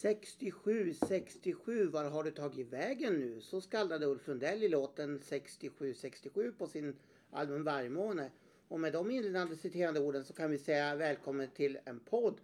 [0.00, 3.40] 67, 67, var har du tagit vägen nu?
[3.40, 6.96] Så skallrade Ulf Lundell i låten 67, 67 på sin
[7.30, 8.30] album Vargmåne.
[8.68, 12.40] Och med de inledande citerande orden så kan vi säga välkommen till en podd.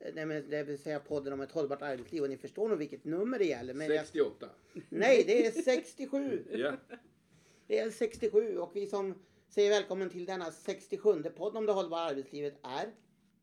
[0.00, 2.22] Eh, Det vill säga podden om ett hållbart arbetsliv.
[2.22, 3.74] Och ni förstår nog vilket nummer det gäller.
[3.74, 4.48] Men jag, 68.
[4.88, 6.44] nej, det är 67.
[6.52, 6.76] Ja.
[7.66, 9.14] Det är 67 och vi som
[9.48, 12.90] säger välkommen till denna 67 podd om det hållbara arbetslivet är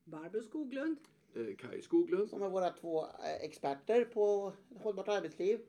[0.03, 0.97] Barbro Skoglund.
[1.37, 2.29] Eh, Kaj Skoglund.
[2.29, 5.59] som är våra två eh, experter på hållbart arbetsliv.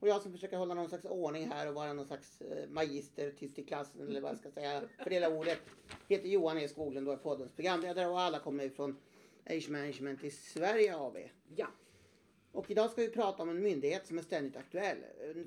[0.00, 3.30] Och jag som försöker hålla någon slags ordning här och vara någon slags eh, magister
[3.30, 5.58] tyst i klassen eller vad jag ska säga, fördela ordet.
[6.08, 8.96] Heter Johan E Skoglund och är poddens programledare och alla kommer ifrån
[9.46, 11.16] Age Management i Sverige AB.
[11.56, 11.66] Ja.
[12.52, 14.98] Och idag ska vi prata om en myndighet som är ständigt aktuell.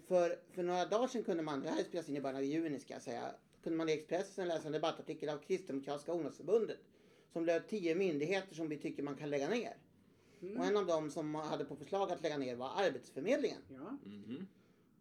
[0.08, 2.80] För, för några dagar sedan kunde man, det här spelas in i början av juni
[2.80, 6.80] ska jag säga, kunde man i Expressen läsa en debattartikel av Kristdemokratiska ungdomsförbundet
[7.34, 9.73] som löd tio myndigheter som vi tycker man kan lägga ner.
[10.58, 13.62] Och en av dem som hade på förslag att lägga ner var Arbetsförmedlingen.
[13.70, 13.98] ja.
[14.10, 14.48] Mhm.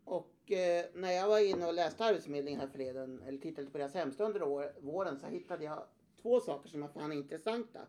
[0.05, 3.95] Och eh, när jag var inne och läste Arbetsförmedlingen här förleden, eller tittade på deras
[3.95, 5.83] hemsida under år, våren, så hittade jag
[6.23, 7.81] två saker som jag fann intressanta.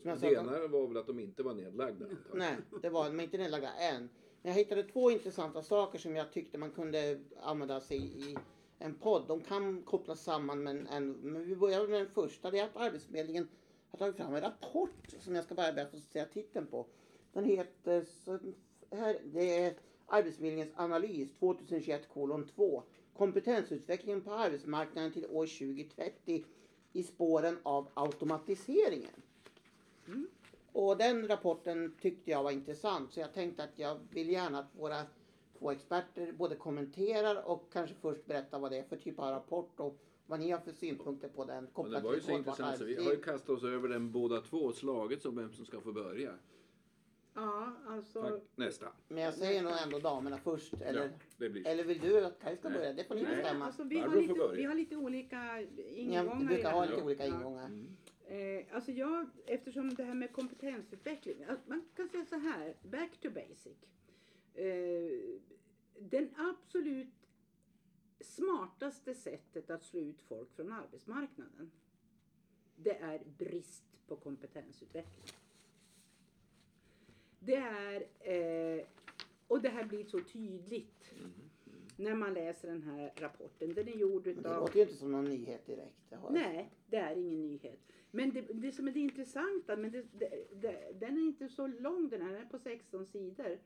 [0.00, 2.06] Som jag Det att de- ena var väl att de inte var nedlagda.
[2.34, 4.08] Nej, det var de inte nedlagda än.
[4.42, 7.96] Men jag hittade två intressanta saker som jag tyckte man kunde använda sig
[8.30, 8.36] i
[8.78, 9.24] en podd.
[9.28, 12.50] De kan kopplas samman men, en, men vi börjar med den första.
[12.50, 13.48] Det är att Arbetsförmedlingen
[13.90, 16.86] har tagit fram en rapport som jag ska bara be att få säga titeln på.
[17.32, 18.06] Den heter
[18.90, 19.74] här, det är
[20.06, 22.82] Arbetsförmedlingens analys 2021 kolon 2.
[23.16, 26.44] Kompetensutvecklingen på arbetsmarknaden till år 2030
[26.92, 29.22] i spåren av automatiseringen.
[30.72, 34.74] Och den rapporten tyckte jag var intressant så jag tänkte att jag vill gärna att
[34.78, 35.06] våra
[35.58, 39.80] två experter både kommenterar och kanske först berättar vad det är för typ av rapport
[39.80, 39.96] och
[40.30, 42.84] vad ni har för synpunkter på den Och det kopplat var ju så intressant så
[42.84, 45.80] vi har ju kastat oss över den båda två och slagits om vem som ska
[45.80, 46.34] få börja.
[47.34, 48.22] Ja, alltså.
[48.22, 48.42] Tack.
[48.56, 48.92] Nästa.
[49.08, 50.74] Men jag säger nog ändå damerna först.
[50.74, 52.78] Eller, Ja, det blir eller vill du att Kaj ska Nej.
[52.78, 52.92] börja?
[52.92, 53.36] Det får ni Nej.
[53.36, 53.64] bestämma.
[53.64, 55.60] Alltså, vi, har lite, vi har lite olika
[55.94, 57.34] ingångar Ja, vi i brukar ha lite olika Ja.
[57.34, 57.66] ingångar.
[57.66, 57.96] Mm.
[58.28, 63.30] Eh, alltså jag, eftersom det här med kompetensutveckling, man kan säga så här, back to
[63.30, 63.76] basic.
[64.54, 65.40] Eh,
[65.98, 67.19] den absolut
[68.20, 71.70] smartaste sättet att slå ut folk från arbetsmarknaden,
[72.76, 75.36] det är brist på kompetensutveckling.
[77.38, 78.86] Det är, eh,
[79.48, 81.14] och det här blir så tydligt
[81.96, 83.74] när man läser den här rapporten.
[83.74, 86.00] Den är gjord Men det utav låter ju inte som någon nyhet direkt.
[86.08, 87.80] Det har Nej, det är ingen nyhet.
[88.10, 90.04] Men det, det som är det intressanta, men det,
[90.60, 93.58] det, den är inte så lång den här, den är på 16 sidor.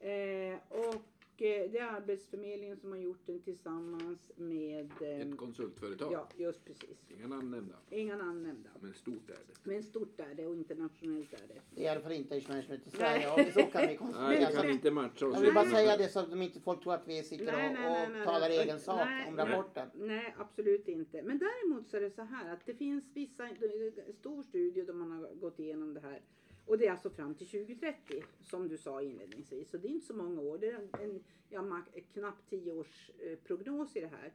[0.00, 1.02] Eh, och
[1.44, 4.90] det är Arbetsförmedlingen som har gjort den tillsammans med...
[5.00, 6.12] Eh, Ett konsultföretag.
[6.12, 6.98] ja, just precis.
[7.08, 7.74] Inga namn nämnda.
[7.90, 8.70] Inga namn nämnda.
[8.80, 9.70] Men stort är det.
[9.70, 11.60] Men stort är det och internationellt är det.
[11.74, 12.98] Det är i alla fall inte Management i Nej.
[12.98, 13.22] Sverige.
[13.22, 15.34] Ja, så kan vi Nej, det kan inte matcha oss.
[15.34, 15.72] Jag vill bara Nej.
[15.74, 18.06] säga det så att de inte folk tror att vi sitter Nej, och, nej, nej,
[18.06, 18.58] och nej, talar nej.
[18.58, 19.46] egen sak Nej, om nej.
[19.46, 19.88] rapporten.
[19.94, 21.22] Nej, absolut inte.
[21.22, 23.56] Men däremot så är det så här att det finns vissa, en
[24.12, 26.20] stor studie där man har gått igenom det här.
[26.66, 29.70] Och det är alltså fram till 2030 som du sa inledningsvis.
[29.70, 30.58] Så det är inte så många år.
[30.58, 31.82] Det är en, en ja,
[32.12, 34.32] knappt tio års eh, i det här.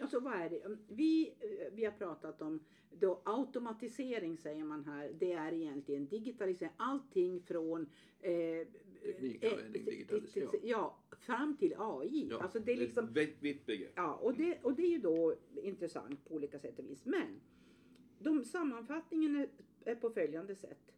[0.00, 0.64] Alltså vad är det?
[0.64, 5.12] Mm, Vi, eh, vi har pratat om då automatisering säger man här.
[5.18, 6.72] Det är egentligen digitalisering.
[6.76, 8.66] Allting från eh,
[9.02, 10.60] Teknikanvändning, eh, digitalisering.
[10.62, 12.28] Ja, fram till AI.
[12.30, 13.92] Ja, alltså det är liksom ett vitt begrepp.
[13.94, 17.04] Ja, och det, och det är ju då intressant på olika sätt och vis.
[17.04, 17.40] Men
[18.18, 19.48] de, sammanfattningen är,
[19.84, 20.92] är på följande sätt.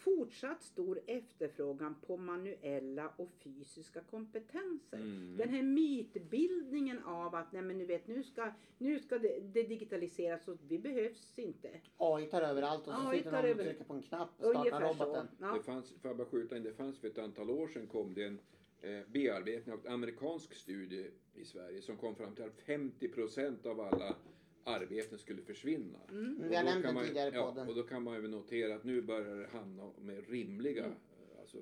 [0.00, 4.96] Fortsatt stor efterfrågan på manuella och fysiska kompetenser.
[4.96, 5.36] Mm.
[5.36, 9.62] Den här mytbildningen av att nej men nu vet, nu ska, nu ska det, det
[9.62, 11.70] digitaliseras och vi behövs inte.
[11.96, 14.50] AI tar över allt och så AI sitter någon och trycker på en knapp och
[14.50, 15.04] startar Ungefär så.
[15.04, 15.28] roboten.
[15.40, 15.54] Ja.
[15.54, 18.14] Det fanns, får jag bara skjuta in, det fanns för ett antal år sedan kom
[18.14, 18.38] det en
[18.80, 23.66] eh, bearbetning av en amerikansk studie i Sverige som kom fram till att 50 procent
[23.66, 24.16] av alla
[24.64, 25.98] arbeten skulle försvinna.
[26.10, 26.48] Mm.
[26.48, 27.68] Vi har nämnt man, tidigare ja, podden.
[27.68, 30.96] och då kan man ju notera att nu börjar det hamna med rimliga, Mm.
[31.34, 31.58] eh, alltså,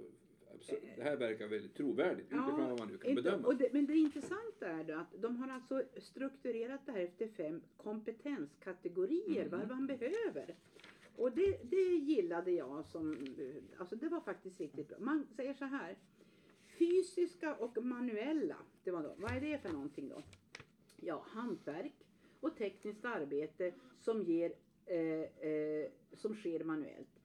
[0.54, 3.52] abs- det här verkar väldigt trovärdigt utifrån vad man nu kan inte- bedöma.
[3.52, 7.60] Det, men det intressanta är då att de har alltså strukturerat det här efter fem
[7.76, 9.58] kompetenskategorier, Mm.
[9.58, 10.54] vad man behöver.
[11.16, 13.16] Och det, det gillade jag som,
[13.76, 14.98] alltså det var faktiskt riktigt bra.
[15.00, 15.96] Man säger så här,
[16.78, 20.22] fysiska och manuella, det var då, vad är det för någonting då?
[21.00, 21.94] Ja, hantverk
[22.40, 24.52] och tekniskt arbete som, ger,
[24.86, 27.20] eh, eh, som sker manuellt.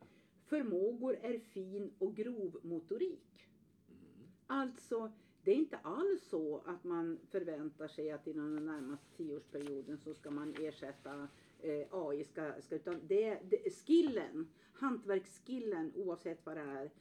[0.45, 3.47] Förmågor är fin och grov motorik.
[4.47, 5.11] Alltså,
[5.43, 10.13] det är inte alls så att man förväntar sig att inom den närmaste tioårsperioden så
[10.13, 11.27] ska man ersätta
[11.59, 12.23] eh, AI.
[12.23, 16.91] Ska, ska, utan det, det, skillen, hantverksskillen oavsett vad det är,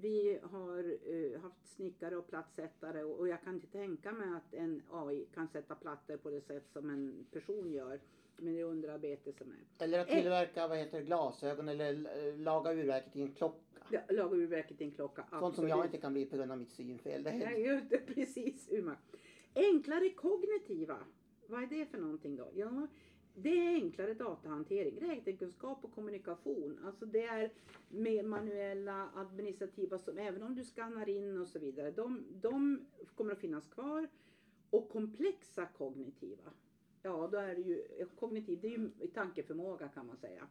[0.00, 1.53] Vi har eh, haft
[1.84, 5.74] snickare och plattsättare och, och jag kan inte tänka mig att en AI kan sätta
[5.74, 8.00] plattor på det sätt som en person gör
[8.36, 9.84] med det underarbete som är.
[9.84, 13.58] Eller att tillverka vad heter det, glasögon eller eh, laga urverket i en klocka.
[13.90, 15.24] Ja, Laga urverket i en klocka.
[15.30, 15.94] Sånt som jag absolut.
[15.94, 17.22] inte kan bli på grund av mitt synfel.
[17.22, 18.96] Det är Nej, just det, precis Uma.
[19.54, 20.98] Enklare kognitiva.
[21.46, 22.50] Vad är det för någonting då?
[22.54, 22.86] Ja,
[23.34, 26.78] det är enklare datahantering, räknekunskap och kommunikation.
[26.84, 27.52] Alltså det är
[27.88, 31.90] mer manuella, administrativa, som, även om du skannar in och så vidare.
[31.90, 34.08] De, de kommer att finnas kvar.
[34.70, 36.50] Och komplexa kognitiva.
[37.02, 40.48] Ja, då är det ju kognitiv, det är ju tankeförmåga kan man säga.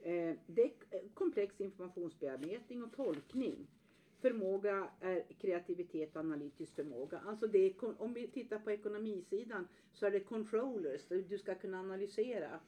[0.00, 3.66] Eh, det är komplex informationsbearbetning och tolkning.
[4.20, 7.20] Förmåga är kreativitet och analytisk förmåga.
[7.26, 11.80] Alltså det är, om vi tittar på ekonomisidan så är det controllers, du ska kunna
[11.80, 12.60] analysera.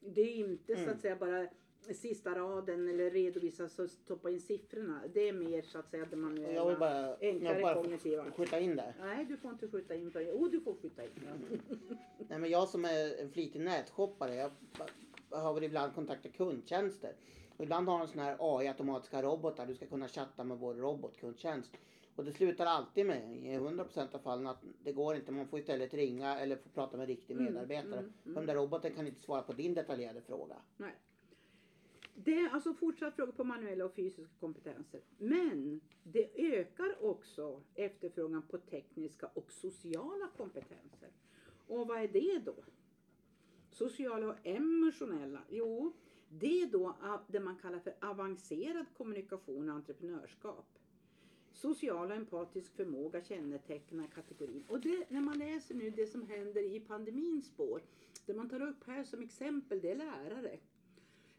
[0.00, 0.94] Det är inte så Mm.
[0.94, 1.48] att säga bara
[1.94, 5.00] sista raden eller redovisa så stoppa in siffrorna.
[5.14, 6.52] Det är mer så att säga det manuella.
[6.54, 8.30] Jag vill bara, enklare jag bara kognitiva.
[8.30, 8.94] skjuta in där.
[9.00, 10.32] Nej, du får inte skjuta in det.
[10.32, 11.10] Oh, du får skjuta in.
[12.28, 14.50] Nej, men jag som är en flitig nätshoppare, jag
[15.30, 17.12] har väl ibland kontaktat kundtjänster.
[17.58, 19.66] Och ibland har de såna här AI-automatiska robotar.
[19.66, 21.70] Du ska kunna chatta med vår robotkundtjänst.
[22.16, 25.32] Och det slutar alltid med, i 100% av fallen, att det går inte.
[25.32, 27.98] Man får istället ringa eller få prata med riktig Mm, medarbetare.
[28.00, 30.56] mm, För Den där roboten kan inte svara på din detaljerade fråga.
[30.76, 30.94] Nej.
[32.14, 35.00] Det är alltså fortsatt fråga på manuella och fysiska kompetenser.
[35.18, 41.08] Men det ökar också efterfrågan på tekniska och sociala kompetenser.
[41.68, 42.54] Och vad är det då?
[43.70, 45.40] Sociala och emotionella?
[45.48, 45.92] Jo,
[46.28, 46.96] det är då
[47.28, 50.78] det man kallar för avancerad kommunikation och entreprenörskap.
[51.52, 54.64] Social och empatisk förmåga kännetecknar kategorin.
[54.68, 57.82] Och det, när man läser nu det som händer i pandemins spår,
[58.26, 60.58] det man tar upp här som exempel, det är lärare.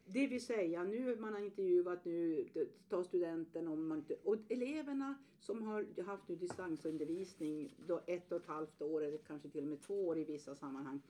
[0.05, 2.45] Det vill säga, nu man har intervjuat nu,
[2.89, 8.37] tar studenten om man inte, och eleverna som har haft nu distansundervisning då ett och
[8.37, 11.01] ett halvt år eller kanske till och med två år i vissa sammanhang.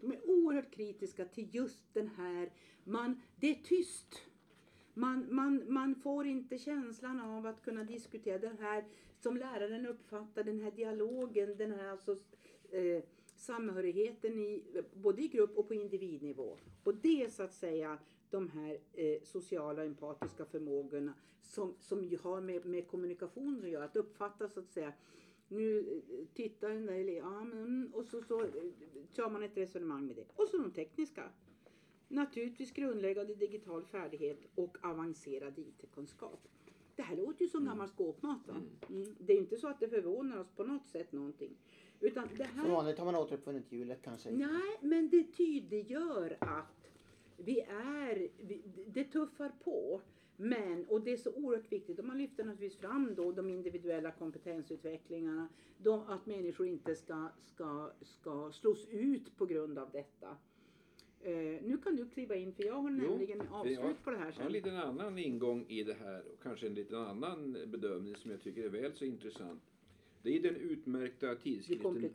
[0.00, 2.52] De är oerhört kritiska till just den här,
[2.84, 4.22] man, det är tyst.
[4.94, 8.84] Man, man, man får inte känslan av att kunna diskutera den här
[9.20, 12.16] som läraren uppfattar, den här dialogen, den här alltså,
[12.70, 13.02] eh,
[13.36, 14.62] samhörigheten i,
[14.94, 16.56] både i grupp och på individnivå.
[16.84, 17.98] Och det är så att säga
[18.30, 23.84] de här eh, sociala och empatiska förmågorna som, som har med, med kommunikation att göra.
[23.84, 24.92] Att uppfatta så att säga
[25.48, 28.48] nu eh, tittar den där eleven, ja, men, mm, och så, så eh,
[29.12, 30.24] kör man ett resonemang med det.
[30.34, 31.30] Och så de tekniska.
[32.08, 36.48] Naturligtvis grundläggande digital färdighet och avancerad IT-kunskap.
[36.96, 38.54] Det här låter ju som gammal skåpmat va?
[38.88, 39.16] Mm.
[39.18, 41.56] Det är inte så att det förvånar oss på något sätt någonting.
[42.00, 42.68] Utan det Som här...
[42.68, 44.30] vanligt har man återuppfunnit hjulet kanske.
[44.30, 46.77] Nej, men det tydliggör att
[47.38, 50.00] vi är, vi, det tuffar på.
[50.40, 54.10] Men, och det är så oerhört viktigt, och man lyfter naturligtvis fram då de individuella
[54.10, 55.48] kompetensutvecklingarna,
[55.78, 60.36] de, att människor inte ska, ska, ska slås ut på grund av detta.
[61.20, 64.26] Eh, nu kan du kliva in, för jag har Jo, nämligen avslut på det här
[64.26, 64.52] Jag har en sen.
[64.52, 68.64] liten annan ingång i det här och kanske en liten annan bedömning som jag tycker
[68.64, 69.62] är väl så intressant.
[70.22, 72.10] Det är den utmärkta tidskriften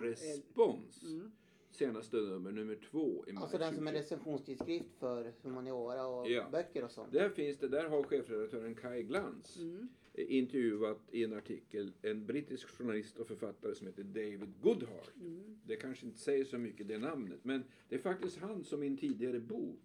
[0.00, 1.02] Respons.
[1.12, 1.32] Mm.
[1.72, 3.94] Senaste nummer, nummer två i maj Alltså den som är 2021.
[4.12, 6.48] recensionstidskrift för humaniora och Ja.
[6.52, 7.12] böcker och sånt.
[7.12, 9.88] Där finns det, där har chefredaktören Kai Glans Mm.
[10.14, 15.10] intervjuat i en artikel en brittisk journalist och författare som heter David Goodhart.
[15.20, 15.58] Mm.
[15.66, 18.86] Det kanske inte säger så mycket det namnet, men det är faktiskt han som i
[18.86, 19.80] en tidigare bok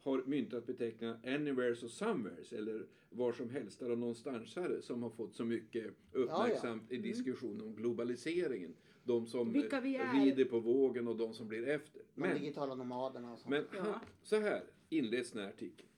[0.00, 5.34] har myntat beteckningen anywheres och somewheres eller var som helst och någonstansare som har fått
[5.34, 8.74] så mycket uppmärksamt i diskussionen om globaliseringen.
[9.04, 9.52] De som Mm.
[9.52, 10.24] Vilka vi är.
[10.24, 12.02] rider på vågen och de som blir efter.
[12.14, 13.50] De Men digitala nomaderna och sånt.
[13.50, 14.00] men Ja.
[14.22, 15.88] så här inleds den här artikeln.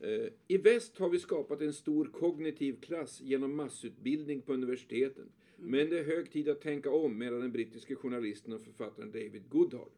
[0.00, 5.28] Eh, I väst har vi skapat en stor kognitiv klass genom massutbildning på universiteten.
[5.56, 9.42] Men det är hög tid att tänka om, menar den brittiske journalisten och författaren David
[9.48, 9.92] Goodhart.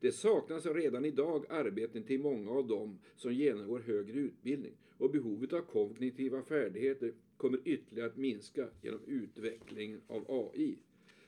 [0.00, 5.52] Det saknas redan idag arbeten till många av dem som genomgår högre utbildning och behovet
[5.52, 10.78] av kognitiva färdigheter kommer ytterligare att minska genom utvecklingen av AI.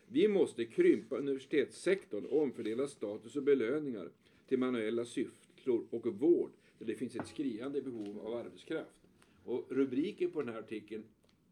[0.08, 4.10] Vi måste krympa universitetssektorn och omfördela status och belöningar
[4.48, 8.96] till manuella sysslor och vård där det finns ett skriande behov av arbetskraft.
[9.44, 11.04] Och rubriken på den här artikeln,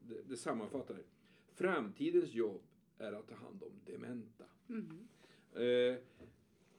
[0.08, 1.02] det, det sammanfattar det.
[1.54, 2.60] Framtidens jobb
[2.98, 4.44] är att ta hand om dementa.
[4.66, 5.08] Mhm.
[5.54, 5.96] Eh,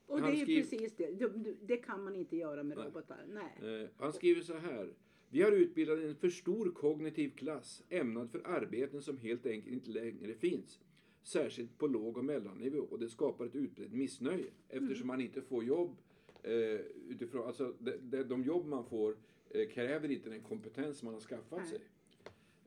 [0.06, 1.10] Och det är skriver- precis det.
[1.10, 1.54] det.
[1.66, 2.86] Det kan man inte göra med Nej.
[2.86, 3.24] robotar.
[3.28, 3.80] Nej.
[3.82, 4.92] Eh, han skriver så här.
[5.28, 9.90] Vi har utbildat en för stor kognitiv klass ämnad för arbeten som helt enkelt inte
[9.90, 10.78] längre finns.
[11.26, 15.64] Särskilt på låg och mellannivå och det skapar ett utbrett missnöje eftersom man inte får
[15.64, 15.96] jobb
[16.42, 19.16] eh, utifrån, alltså de, de, jobb man får
[19.50, 21.68] eh, kräver inte den kompetens man har skaffat Nej.
[21.68, 21.80] sig.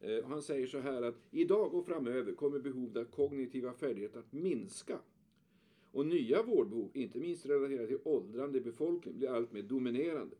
[0.01, 4.33] Eh, han säger så här att idag och framöver kommer behovet av kognitiva färdigheter att
[4.33, 4.99] minska.
[5.91, 10.35] Och nya vårdbehov, inte minst relaterade till åldrande befolkning, blir allt mer dominerande.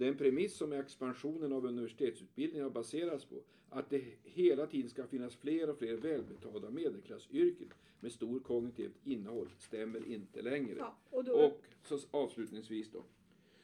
[0.00, 5.36] Den premiss som expansionen av universitetsutbildningen har baserats på, att det hela tiden ska finnas
[5.36, 7.68] fler och fler välbetalda medelklassyrken
[8.00, 10.76] med stor kognitivt innehåll, stämmer inte längre.
[10.78, 13.04] Ja, och då, Och så avslutningsvis då.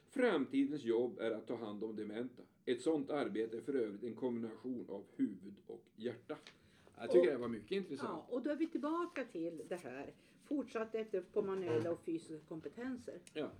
[0.08, 2.42] Framtidens jobb är att ta hand om dementa.
[2.64, 6.36] Ett sådant arbete är för övrigt en kombination av huvud och hjärta.
[6.98, 8.24] Jag tycker Och- det var mycket intressant.
[8.28, 10.14] ja, och då är vi tillbaka till det här.
[10.44, 13.20] Fortsatt efter på manuella och fysiska kompetenser.
[13.34, 13.50] Ja.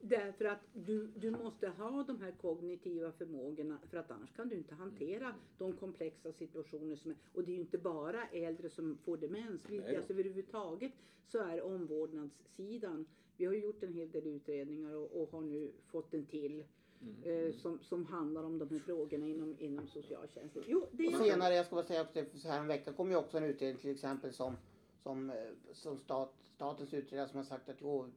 [0.00, 4.56] Därför att du, du måste ha de här kognitiva förmågorna för att annars kan du
[4.56, 7.16] inte hantera de komplexa situationer som är.
[7.34, 9.62] Och det är ju inte bara äldre som får demens.
[9.96, 10.92] Alltså överhuvudtaget
[11.28, 13.06] så är omvårdnadssidan.
[13.36, 16.64] Vi har gjort en hel del utredningar och, och har nu fått en till.
[17.00, 17.46] Mm.
[17.46, 20.62] Eh, som, som handlar om de här frågorna inom, inom socialtjänsten.
[20.66, 23.10] Jo, det Och är senare, jag ska bara säga också, så här en vecka kom
[23.10, 24.56] ju också en utredning till exempel som,
[25.02, 25.36] som, eh,
[25.72, 28.10] som stat, statens utredare som har sagt att jo,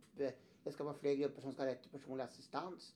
[0.63, 2.95] det ska vara fler grupper som ska ha rätt till personlig assistans.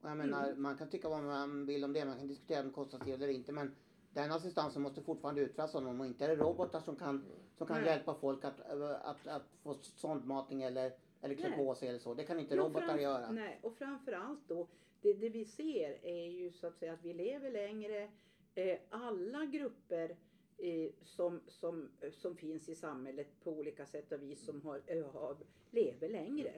[0.00, 2.88] Och jag menar, man kan tycka vad man vill om det, man kan diskutera om
[3.04, 3.74] till eller inte, men
[4.12, 7.24] den assistansen måste fortfarande utföras av någon och inte är det robotar som kan,
[7.54, 7.86] som kan Nej.
[7.86, 12.14] hjälpa folk att, eh, att, att få sondmatning eller, eller klä på sig eller så.
[12.14, 13.30] Det kan inte Jo, robotar fram- göra.
[13.30, 14.68] Nej, och framförallt då,
[15.00, 18.10] det, det vi ser är ju så att säga att vi lever längre.
[18.54, 20.16] Eh, alla grupper
[20.58, 25.06] eh, som, som, som finns i samhället på olika sätt och vis som har, eh,
[25.12, 25.36] har,
[25.70, 26.52] lever längre.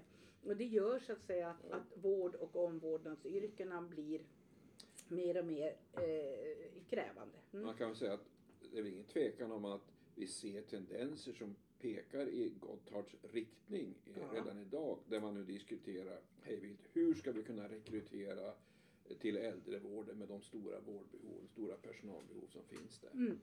[0.44, 4.20] Och det gör så att säga att, att vård och omvårdnadsyrkena blir
[5.08, 7.38] mer och mer eh, krävande.
[7.52, 7.66] Mm.
[7.66, 8.24] Man kan väl säga att
[8.72, 14.22] det är ingen tvekan om att vi ser tendenser som pekar i Gotthards riktning eh,
[14.22, 14.38] Ja.
[14.40, 14.98] redan idag.
[15.08, 18.52] Där man nu diskuterar hejvilt hur ska vi kunna rekrytera
[19.20, 23.10] till äldrevården med de stora vårdbehov, stora personalbehov som finns där.
[23.10, 23.40] Mm.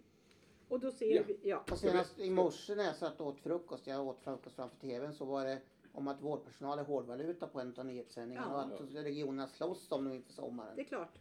[0.68, 1.24] Och då ser Ja.
[1.28, 1.66] vi, ja.
[1.72, 5.14] Och senast i morse när jag satt och åt frukost, jag åt frukost framför tvn,
[5.14, 5.62] så var det
[5.98, 8.76] om att vårdpersonal är hårdvaluta på en av nyhetssändningarna Ja.
[8.76, 10.76] och att regionerna slåss om dem inför sommaren.
[10.76, 11.20] Det är klart.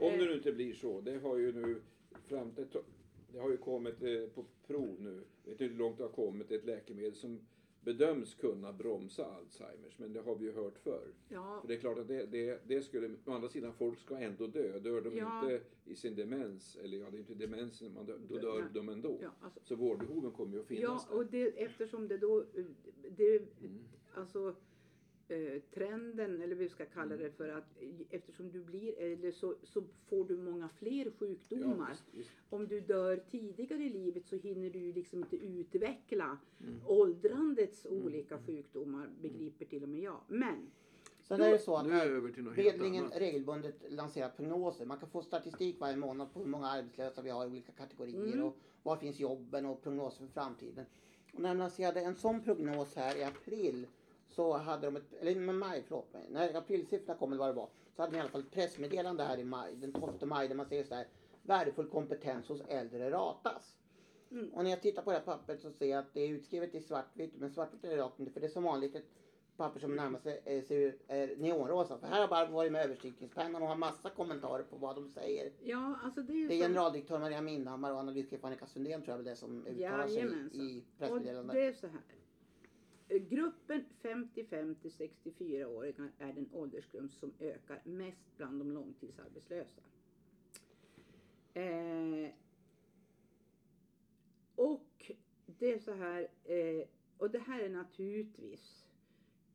[0.00, 0.18] Om Eh.
[0.18, 1.00] det nu inte blir så.
[1.00, 1.80] Det har ju nu
[2.26, 2.66] fram till,
[3.32, 6.10] det har ju kommit eh, på prov nu, jag vet inte hur långt det har
[6.10, 7.40] kommit, ett läkemedel som
[7.92, 11.08] bedöms kunna bromsa Alzheimers, men det har vi ju hört förr.
[11.28, 14.18] Ja, För det är klart att det, det, det skulle, å andra sidan, folk ska
[14.18, 14.78] ändå dö.
[14.78, 15.40] Dör de Ja.
[15.42, 18.68] inte i sin demens, eller ja, det är inte demensen, man dör, då dör Nej.
[18.74, 19.18] de ändå.
[19.22, 21.30] ja, alltså, Så vårdbehoven kommer ju att finnas Ja, och där.
[21.30, 22.44] det, eftersom det då,
[23.16, 23.78] det, Mm.
[24.14, 24.54] alltså
[25.28, 27.18] eh, trenden, eller vi ska kalla Mm.
[27.26, 27.64] det för att
[28.10, 31.90] eftersom du blir äldre så, så får du många fler Ja, sjukdomar.
[31.90, 32.30] visst, visst.
[32.50, 36.80] Om du dör tidigare i livet så hinner du liksom inte utveckla Mm.
[36.86, 40.20] åldrandets olika sjukdomar, begriper till och med jag.
[40.28, 40.70] Men,
[41.22, 43.12] Sen är det så att annat.
[43.16, 44.86] regelbundet lanserar prognoser.
[44.86, 48.32] Man kan få statistik varje månad på hur många arbetslösa vi har i olika kategorier
[48.32, 48.42] Mm.
[48.44, 50.86] och var finns jobben och prognoser för framtiden.
[51.34, 53.86] Och när man lanserade en sån prognos här i april
[54.28, 57.52] så hade de ett, eller med maj, förlåt mig, när aprilsiffrorna kom eller vad det
[57.60, 60.48] var, så hade de i alla fall ett pressmeddelande här i maj, den 12 maj
[60.48, 61.06] där man säger så här,
[61.42, 63.76] värdefull kompetens hos äldre ratas.
[64.30, 64.48] Mm.
[64.54, 66.74] Och när jag tittar på det här pappret så ser jag att det är utskrivet
[66.74, 69.06] i svartvitt, men svartvitt är det rakt inte, för det är som vanligt ett
[69.56, 71.98] papper som närmar sig eh, ser är neonrosa.
[71.98, 75.52] För här har bara varit med överstrykningspennan och har massa kommentarer på vad de säger.
[75.62, 79.24] ja alltså det är Det är generaldirektör Maria Mindhammar och analytiker Annika Sundén tror jag
[79.24, 80.60] det är som uttalar sig Jajamensan.
[80.60, 81.54] i Och pressmeddelandet.
[81.54, 82.00] det är så här.
[83.08, 89.82] Gruppen 55 till 64-åringar är den åldersgrupp som ökar mest bland de långtidsarbetslösa.
[91.54, 92.30] Eh,
[94.54, 95.12] och
[95.46, 96.88] det är så här, eh,
[97.18, 98.86] och det här är naturligtvis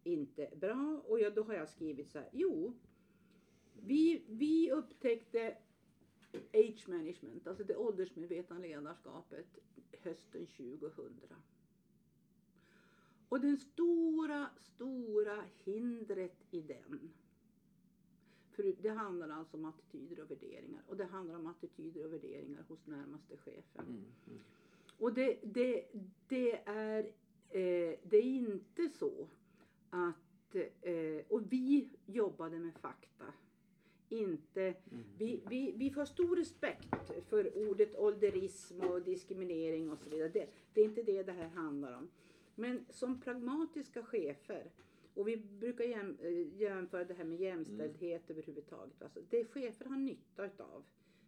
[0.03, 1.01] inte bra.
[1.07, 2.73] Och jag, då har jag skrivit så här, jo,
[3.73, 5.57] vi, vi upptäckte
[6.53, 9.59] age management, alltså det åldersmedvetna ledarskapet
[10.01, 11.23] hösten 2000.
[13.33, 17.11] Och den stora, stora hindret i den.
[18.51, 20.81] För det handlar alltså om attityder och värderingar.
[20.87, 23.85] Och det handlar om attityder och värderingar hos närmaste chefen.
[23.85, 24.39] Mm, mm.
[24.97, 25.85] Och det, det,
[26.27, 26.99] det, är,
[27.49, 29.27] eh, det är inte så
[29.89, 33.33] att, eh, och vi jobbade med fakta.
[34.09, 35.03] Inte, Mm.
[35.17, 40.29] vi, vi, vi får stor respekt för ordet ålderism och diskriminering och så vidare.
[40.29, 42.09] Det, det är inte det det här handlar om.
[42.55, 44.71] Men som pragmatiska chefer,
[45.13, 49.01] och vi brukar jäm, eh, jämföra det här med jämställdhet överhuvudtaget.
[49.01, 50.83] Alltså det chefer har nytta utav,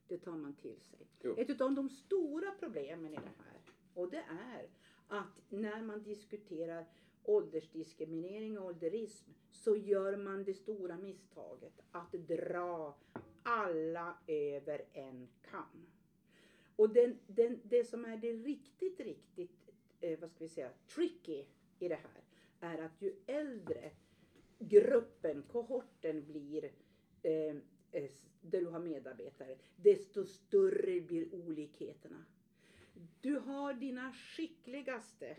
[0.08, 1.00] det tar man till sig.
[1.24, 1.36] Jo.
[1.38, 3.60] Ett av de stora problemen i det här,
[3.94, 4.70] och det är
[5.08, 6.86] att när man diskuterar
[7.24, 12.98] åldersdiskriminering och ålderism så gör man det stora misstaget att dra
[13.44, 15.88] alla över en kam.
[16.76, 19.65] Och den, den, det som är det riktigt, riktigt,
[20.02, 21.46] eh, vad ska vi säga, tricky
[21.80, 22.22] i det här
[22.60, 23.92] är att ju äldre
[24.60, 26.72] gruppen, kohorten blir
[27.22, 27.56] eh,
[28.42, 32.26] där du har medarbetare, desto större blir olikheterna.
[33.22, 35.38] Du har dina skickligaste,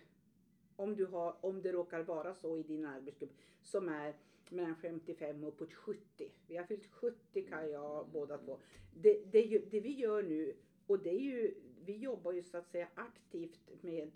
[0.77, 3.33] om, du har, om det råkar vara så i din arbetsgrupp,
[3.63, 4.15] som är
[4.51, 6.33] mellan 55 och uppåt 70.
[6.47, 8.59] Vi har fyllt 70 kan jag båda två.
[8.95, 12.71] Det, det, det vi gör nu, och det är ju, vi jobbar ju så att
[12.71, 14.11] säga aktivt med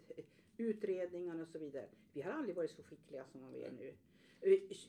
[0.60, 1.86] utredningar och så vidare.
[2.12, 3.94] Vi har aldrig varit så skickliga som vi är nu.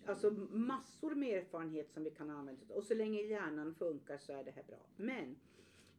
[0.06, 2.76] Alltså massor med erfarenhet som vi kan använda.
[2.76, 4.86] Och så länge hjärnan funkar så är det här bra.
[4.96, 5.36] Men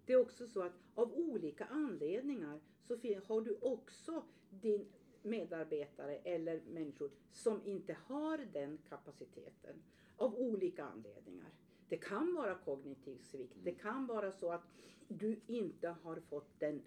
[0.07, 2.95] det är också så att av olika anledningar så
[3.27, 4.87] har du också din
[5.23, 9.83] medarbetare eller människor som inte har den kapaciteten.
[10.17, 11.51] Av olika anledningar.
[11.89, 13.57] Det kan vara kognitiv svikt.
[13.63, 14.63] Det kan vara så att
[15.09, 16.83] du inte har fått den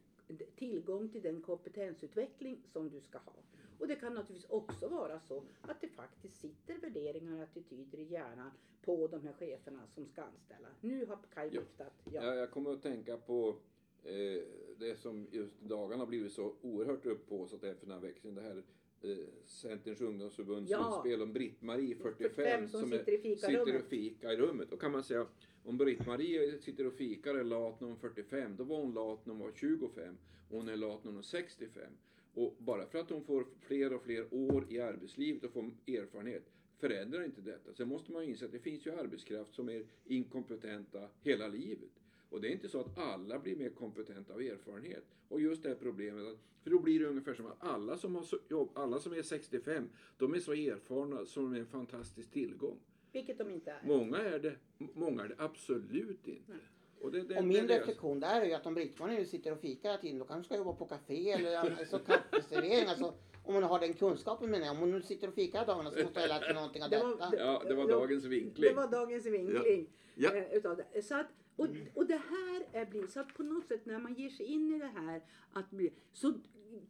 [0.56, 3.34] tillgång till den kompetensutveckling som du ska ha.
[3.80, 8.04] Och det kan naturligtvis också vara så att det faktiskt sitter värderingar och attityder i
[8.04, 8.52] hjärnan
[8.82, 10.68] på de här cheferna som ska anställa.
[10.82, 11.62] Nu har Kaj Ja.
[11.62, 11.94] viftat.
[12.12, 12.36] Ja.
[12.36, 13.56] Jag kommer att tänka på
[14.04, 14.42] eh,
[14.78, 18.36] det som just i dagarna har blivit så oerhört upphaussat efter den här växeln.
[18.36, 18.64] Det här
[19.02, 20.90] eh, Centerns ungdomsförbunds Ja.
[21.04, 23.94] utspel om Britt-Marie 45, 45 som sitter i sitter och
[24.34, 24.70] i rummet.
[24.70, 25.28] Då kan man säga
[25.66, 28.94] om Britt-Marie sitter och fikar och är lat när hon är 45, då var hon
[28.94, 30.18] lat när hon var 25
[30.50, 31.84] och hon är lat när hon är 65.
[32.34, 36.52] Och bara för att hon får fler och fler år i arbetslivet och får erfarenhet
[36.78, 37.74] förändrar inte detta.
[37.74, 41.90] Sen måste man ju inse att det finns ju arbetskraft som är inkompetenta hela livet.
[42.30, 45.04] Och det är inte så att alla blir mer kompetenta av erfarenhet.
[45.30, 48.16] Och just det här problemet, att, för då blir det ungefär som att alla som,
[48.16, 52.32] har så, jobb, alla som är 65, de är så erfarna som är en fantastisk
[52.32, 52.78] tillgång.
[53.16, 53.80] Vilket de inte är.
[53.88, 54.56] Många är det,
[54.94, 56.54] många är det absolut inte.
[57.02, 59.52] Och, det, det, Och min det- reflektion där är ju att om Britt-Marie nu sitter
[59.52, 62.88] och fikar hela tiden då kanske ska jobba på café eller alltså, kaffeservering.
[62.90, 63.14] Alltså,
[63.44, 64.74] om hon har den kunskapen menar jag.
[64.76, 66.90] Om hon nu sitter och fikar hela dagarna så måste jag lära sig någonting av
[66.90, 67.30] Det var- detta.
[67.30, 68.70] det- Ja, det var Ja, dagens vinkling.
[68.70, 69.90] Det var dagens vinkling.
[70.16, 70.36] Ja.
[70.36, 71.02] eh, Utav det.
[71.02, 74.14] Så att, och, och det här är blir, så att på något sätt när man
[74.14, 75.22] ger sig in i det här
[75.54, 76.34] att bli, så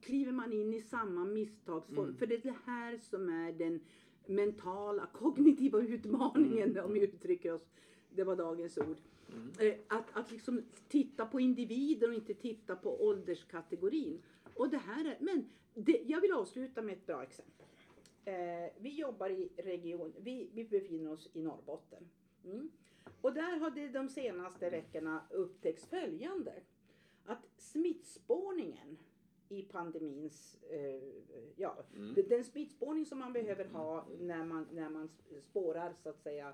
[0.01, 2.05] kliver man in i samma misstagsform.
[2.05, 2.17] Mm.
[2.17, 3.79] För det är det här som är den
[4.27, 6.85] mentala, kognitiva utmaningen Mm.
[6.85, 7.69] om vi uttrycker oss.
[8.09, 8.97] Det var dagens ord.
[9.59, 14.21] Eh, Att, att liksom titta på individen och inte titta på ålderskategorin.
[14.55, 17.65] Och det här är, men det, jag vill avsluta med ett bra exempel.
[18.25, 22.03] Eh, vi jobbar i region, vi, vi befinner oss i Norrbotten.
[22.45, 22.69] Mm.
[23.21, 26.53] Och där har det de senaste veckorna upptäckts följande.
[27.25, 28.97] Att smittspårningen
[29.55, 31.01] i pandemins, eh,
[31.55, 32.15] ja, Mm.
[32.29, 35.09] den smittspårning som man behöver ha när man, när man
[35.41, 36.53] spårar så att säga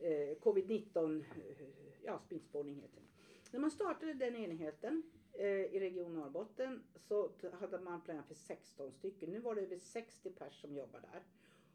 [0.00, 1.66] eh, covid-19, eh,
[2.04, 3.52] ja smittspårning heter det.
[3.52, 8.92] När man startade den enheten eh, i Region Norrbotten så hade man planerat för 16
[8.92, 9.30] stycken.
[9.30, 11.22] Nu var det över 60 pers som jobbar där.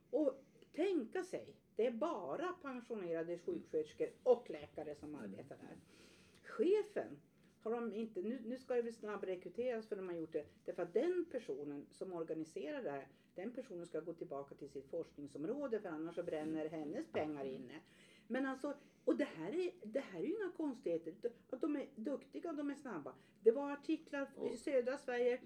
[0.09, 0.43] Och
[0.75, 5.77] tänka sig, det är bara pensionerade sjuksköterskor och läkare som arbetar där.
[6.43, 7.19] Chefen
[7.63, 10.45] har de inte, nu, nu ska det väl snabbrekryteras för de har gjort det.
[10.65, 14.89] Därför att den personen som organiserar det här, den personen ska gå tillbaka till sitt
[14.89, 17.79] forskningsområde för annars så bränner hennes pengar inne.
[18.27, 18.73] Men alltså,
[19.05, 21.13] och det här är, det här är ju inga konstigheter.
[21.49, 23.13] Att de är duktiga, de är snabba.
[23.43, 25.39] Det var artiklar i södra Sverige,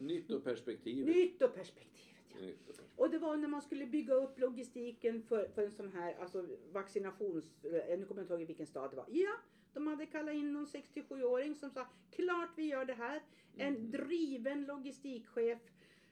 [1.05, 2.13] Nytt och perspektiv.
[2.13, 2.16] nytt
[2.95, 6.45] och det var när man skulle bygga upp logistiken för, för en sån här alltså
[6.71, 7.51] vaccinations...
[7.63, 9.05] Nu kommer jag inte ihåg i vilken stad det var.
[9.09, 9.33] Ja,
[9.73, 13.21] de hade kallat in någon 67-åring som sa klart vi gör det här.
[13.57, 15.59] En driven logistikchef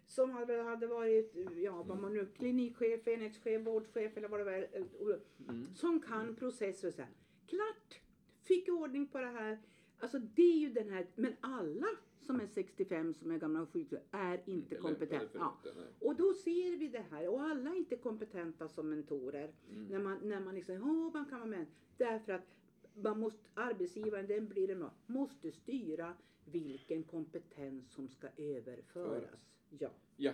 [0.05, 4.53] som hade, hade varit, ja vad man nu, klinikchef, enhetschef, vårdchef eller vad det var.
[4.53, 5.17] eh,
[5.49, 5.75] Mm.
[5.75, 7.07] Som kan processer här.
[7.47, 8.01] Klart!
[8.43, 9.59] Fick ordning på det här.
[9.99, 11.87] Alltså det är ju den här, men alla
[12.25, 15.37] som är 65 som är gamla och sjuka är inte kompetenta.
[15.39, 15.57] Ja.
[15.99, 19.53] Och då ser vi det här och alla är inte kompetenta som mentorer.
[19.71, 19.87] Mm.
[19.87, 21.65] När man, när man liksom, åh man kan vara med.
[21.97, 22.45] Därför att
[22.93, 26.13] man måste, arbetsgivaren, den blir det måste styra
[26.45, 29.55] vilken kompetens som ska överföras.
[29.79, 30.33] Ja, Ja,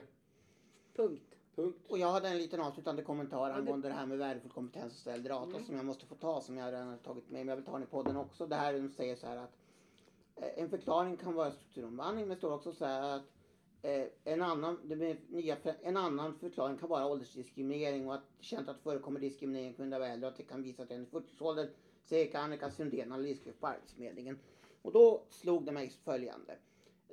[0.93, 1.40] punkt.
[1.55, 1.85] Punkt.
[1.87, 5.29] Och jag hade en liten avslutande kommentar angående det här med värdefull kompetens och ställd
[5.29, 7.65] data som jag måste få ta som jag redan har tagit med men jag vill
[7.65, 8.47] ta den i podden också.
[8.47, 9.57] Det här de säger så här att
[10.35, 13.23] eh, en förklaring kan vara strukturomvandling men det står också så här att
[13.81, 18.77] eh, en, annan, det nya, en annan förklaring kan vara åldersdiskriminering och att känt att
[18.77, 21.05] det förekommer diskriminering på grund av äldre och att det kan visa att en i
[21.05, 21.67] 40-årsåldern
[22.03, 24.39] säger Annika Sundén, analyschef på Arbetsförmedlingen.
[24.81, 26.57] Och då slog det mig följande.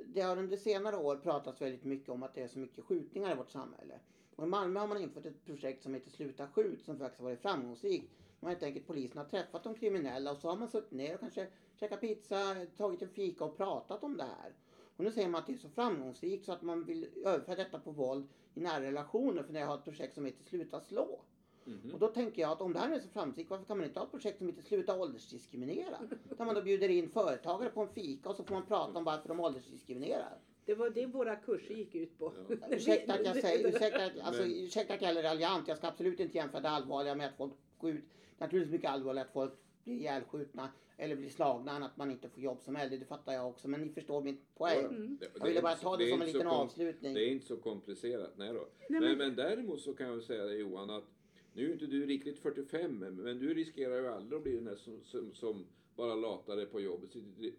[0.07, 3.33] Det har under senare år pratats väldigt mycket om att det är så mycket skjutningar
[3.33, 3.95] i vårt samhälle.
[4.39, 7.25] Och i Malmö har man infört ett projekt som heter Sluta skjut som faktiskt har
[7.25, 8.13] varit framgångsrikt.
[8.41, 11.15] Man har helt enkelt polisen har träffat de kriminella och så har man suttit ner
[11.15, 11.47] och kanske
[11.81, 14.53] käkat pizza, tagit en fika och pratat om det här.
[14.97, 17.79] Och nu säger man att det är så framgångsrikt så att man vill överföra detta
[17.79, 21.21] på våld i nära relationer för när jag har ett projekt som heter Sluta slå.
[21.65, 21.95] Mhm.
[21.95, 23.99] Och då tänker jag att om det här är så framgångsrikt, varför kan man inte
[24.01, 25.99] ha ett projekt som heter Sluta åldersdiskriminera?
[26.37, 29.05] Där man då bjuder in företagare på en fika och så får man prata om
[29.05, 30.39] varför de åldersdiskriminerar.
[30.69, 32.33] Det var det våra kurser gick ut på.
[32.49, 32.67] Ja.
[32.71, 35.69] Ursäkta att jag säger, ursäkta, att- alltså, Men- ursäkta att jag är raljant.
[35.69, 38.05] Jag ska absolut inte jämföra det allvarliga med att folk går ut.
[38.39, 39.53] Naturligtvis mycket allvarligare att folk
[39.85, 42.99] blir ihjälskjutna eller blir slagna än att man inte får jobb som äldre.
[42.99, 43.69] Det fattar jag också.
[43.69, 44.85] Men ni förstår min poäng.
[44.85, 45.17] Mm.
[45.21, 47.15] Det- Jag ville det bara ta det är som en liten avslutning.
[47.15, 48.55] Det är inte så komplicerat, nej då.
[48.89, 51.05] Nej, men, men- men däremot så kan jag säga dig Johan att
[51.53, 54.77] nu är inte du riktigt 45 men du riskerar ju aldrig att bli den där
[54.77, 55.67] som, som, som
[55.99, 57.11] bara latar dig på jobbet.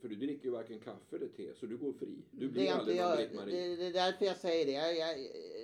[0.02, 2.17] För du dricker ju varken kaffe eller te så du går fri.
[2.32, 3.67] Du Det blir är, inte aldrig någon jag, Britt-Marie.
[3.67, 4.71] det, det är därför jag säger det.
[4.71, 5.17] Jag, jag,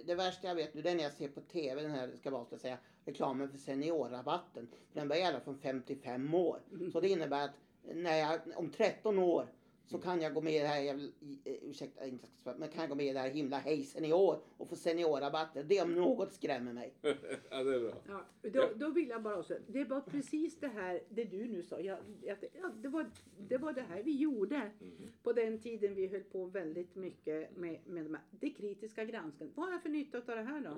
[0.05, 2.19] det värsta jag vet nu det är när jag ser på TV, den här, ska
[2.29, 4.67] jag bara säga, reklamen för seniorrabatten.
[4.93, 6.59] Den börjar gälla från 55 år.
[6.91, 7.55] Så det innebär att
[7.93, 9.47] när jag, om 13 år
[9.87, 11.13] så kan jag gå med i det här, jag, vill-
[11.45, 14.69] eh, ursäkta, inte men kan jag gå med i det här himla Hej Senior och
[14.69, 15.63] få seniorrabatter.
[15.63, 16.93] Det om något skrämmer mig.
[17.49, 17.93] ja, det är bra.
[18.07, 21.63] Ja, då, då vill jag bara också, det var precis det här, det du nu
[21.63, 23.05] sa, jag, jag, ja, det, var,
[23.47, 24.91] det var det här vi gjorde Mhm.
[25.23, 29.51] på den tiden vi höll på väldigt mycket med, med de här, det kritiska gransken.
[29.55, 30.69] Vad har jag för nytta av det här då?
[30.69, 30.77] Ja.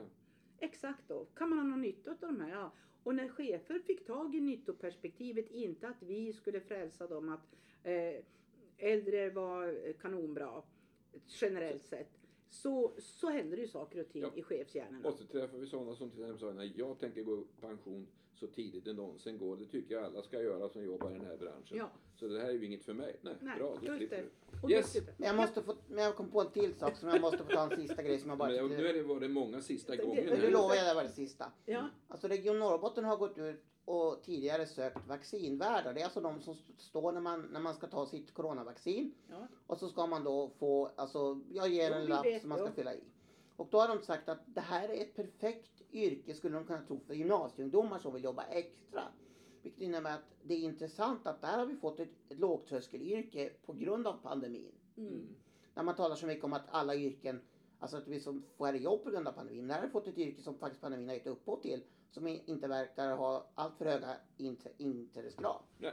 [0.60, 2.50] Exakt då, kan man ha någon nytta av de här?
[2.52, 2.72] Ja.
[3.04, 8.24] Och när chefer fick tag i nyttoperspektivet, inte att vi skulle frälsa dem att eh,
[8.78, 10.64] äldre var kanonbra
[11.42, 12.10] generellt sett.
[12.50, 14.32] Så, så hände det ju saker och ting Ja.
[14.36, 15.10] i chefshjärnorna.
[15.10, 18.48] Och så träffar vi sådana som till exempel sa jag tänker gå i pension så
[18.48, 19.58] tidigt det någonsin går.
[19.58, 21.78] Det tycker jag alla ska göra som jobbar i den här branschen.
[21.78, 21.92] Ja.
[22.16, 23.16] Så det här är ju inget för mig.
[23.22, 24.26] Nej, Nej, bra, då just slipper
[24.68, 24.74] du.
[24.74, 24.98] Yes.
[25.18, 27.44] Men jag, måste få, men jag kom på en till sak som jag måste få
[27.44, 29.94] ta en sista grej som jag bara Men nu är det var det många sista
[29.94, 30.42] här.
[30.42, 31.52] du lovar jag det var det sista.
[31.66, 35.94] Ja, Alltså Region Norrbotten har gått ut och tidigare sökt vaccinvärdar.
[35.94, 39.14] Det är alltså de som st- står när man, när man ska ta sitt coronavaccin.
[39.30, 39.48] Ja.
[39.68, 42.94] Och så ska man då få, alltså jag ger en lapp som man ska fylla
[42.94, 43.04] i.
[43.56, 46.82] Och då har de sagt att det här är ett perfekt yrke skulle de kunna
[46.82, 49.04] tro för gymnasieungdomar som vill jobba extra.
[49.62, 53.74] Vilket innebär att det är intressant att där har vi fått ett, ett lågtröskelyrke på
[53.74, 54.72] grund av pandemin.
[54.98, 55.36] mm.
[55.74, 57.42] När man talar så mycket om att alla yrken,
[57.80, 59.68] alltså att vi som får färre jobb på grund av pandemin.
[59.68, 61.84] Där har fått ett yrke som faktiskt pandemin har gett upphov till.
[62.12, 64.72] Som inte verkar ha allt för höga inter-.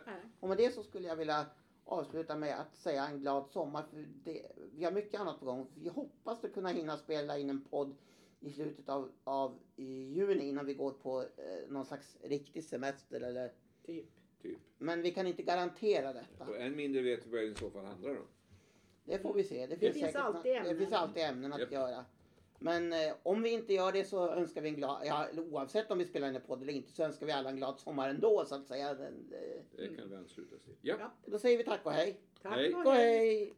[0.06, 0.20] Nej.
[0.40, 1.46] Och med det så skulle jag vilja
[1.84, 3.82] avsluta med att säga en glad sommar.
[3.82, 5.66] För det, vi har mycket annat på gång.
[5.74, 7.96] Vi hoppas att kunna hinna spela in en podd
[8.40, 13.20] i slutet av, av juni innan vi går på eh, någon slags riktig semester.
[13.20, 13.52] Eller,
[13.86, 14.06] Typ.
[14.42, 14.58] Typ.
[14.78, 16.46] men vi kan inte garantera detta.
[16.46, 18.26] Och än mindre vet vi vad det i så fall handlar om.
[19.04, 19.66] Det får vi se.
[19.66, 20.78] Det finns, finns säkert, alltid det ämnen.
[20.78, 21.72] finns alltid ämnen att Japp.
[21.72, 22.04] göra.
[22.58, 25.98] Men eh, om vi inte gör det så önskar vi en glad, ja, oavsett om
[25.98, 28.44] vi spelar in en podd eller inte så önskar vi alla en glad sommar ändå
[28.44, 28.94] så att säga.
[28.94, 30.74] Den, eh, Det kan vi ansluta oss till.
[30.82, 30.96] Ja.
[31.00, 31.10] Ja.
[31.26, 32.20] då säger vi tack och hej.
[32.42, 32.74] Tack Hej.
[32.74, 33.54] och hej!